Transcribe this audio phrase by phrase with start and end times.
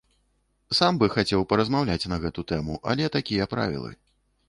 [0.77, 3.97] Сам бы хацеў паразмаўляць на гэту тэму, але такія правілы.